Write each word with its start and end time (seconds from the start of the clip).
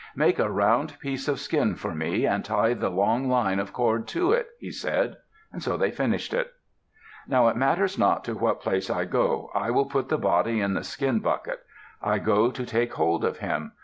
"Make 0.15 0.39
a 0.39 0.49
round 0.51 0.97
piece 0.99 1.27
of 1.27 1.39
skin 1.39 1.75
for 1.75 1.93
me, 1.93 2.25
and 2.25 2.43
tie 2.43 2.73
the 2.73 2.89
long 2.89 3.29
line 3.29 3.59
of 3.59 3.71
cord 3.71 4.07
to 4.07 4.31
it," 4.31 4.47
he 4.57 4.71
said. 4.71 5.17
So 5.59 5.77
they 5.77 5.91
finished 5.91 6.33
it. 6.33 6.51
"Now 7.27 7.49
it 7.49 7.55
matters 7.55 7.99
not 7.99 8.23
to 8.23 8.33
what 8.33 8.61
place 8.61 8.89
I 8.89 9.05
go, 9.05 9.51
I 9.53 9.69
will 9.69 9.85
put 9.85 10.09
the 10.09 10.17
body 10.17 10.59
in 10.59 10.73
the 10.73 10.83
skin 10.83 11.19
bucket. 11.19 11.59
I 12.01 12.17
go 12.17 12.49
to 12.49 12.65
take 12.65 12.95
hold 12.95 13.23
of 13.23 13.37
him. 13.37 13.73